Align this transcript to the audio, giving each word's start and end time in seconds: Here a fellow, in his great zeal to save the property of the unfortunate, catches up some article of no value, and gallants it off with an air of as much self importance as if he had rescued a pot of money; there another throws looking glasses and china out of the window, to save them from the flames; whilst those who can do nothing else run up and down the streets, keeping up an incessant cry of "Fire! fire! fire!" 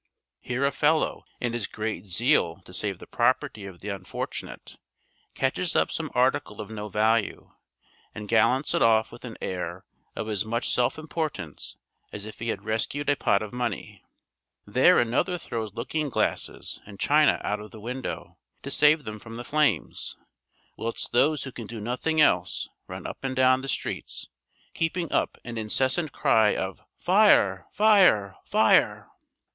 Here 0.39 0.65
a 0.65 0.71
fellow, 0.71 1.25
in 1.39 1.53
his 1.53 1.67
great 1.67 2.07
zeal 2.07 2.61
to 2.65 2.73
save 2.73 2.97
the 2.97 3.05
property 3.05 3.67
of 3.67 3.81
the 3.81 3.89
unfortunate, 3.89 4.77
catches 5.35 5.75
up 5.75 5.91
some 5.91 6.09
article 6.15 6.59
of 6.59 6.71
no 6.71 6.89
value, 6.89 7.51
and 8.15 8.27
gallants 8.27 8.73
it 8.73 8.81
off 8.81 9.11
with 9.11 9.23
an 9.25 9.37
air 9.43 9.85
of 10.15 10.27
as 10.27 10.43
much 10.43 10.73
self 10.73 10.97
importance 10.97 11.75
as 12.11 12.25
if 12.25 12.39
he 12.39 12.47
had 12.49 12.65
rescued 12.65 13.11
a 13.11 13.15
pot 13.15 13.43
of 13.43 13.53
money; 13.53 14.03
there 14.65 14.97
another 14.97 15.37
throws 15.37 15.75
looking 15.75 16.09
glasses 16.09 16.81
and 16.87 16.99
china 16.99 17.39
out 17.43 17.59
of 17.59 17.69
the 17.69 17.79
window, 17.79 18.39
to 18.63 18.71
save 18.71 19.03
them 19.03 19.19
from 19.19 19.37
the 19.37 19.43
flames; 19.43 20.17
whilst 20.77 21.11
those 21.11 21.43
who 21.43 21.51
can 21.51 21.67
do 21.67 21.79
nothing 21.79 22.19
else 22.19 22.67
run 22.87 23.05
up 23.05 23.23
and 23.23 23.35
down 23.35 23.61
the 23.61 23.67
streets, 23.67 24.29
keeping 24.73 25.11
up 25.11 25.37
an 25.45 25.59
incessant 25.59 26.11
cry 26.11 26.55
of 26.55 26.81
"Fire! 26.97 27.67
fire! 27.71 28.37
fire!" 28.47 29.07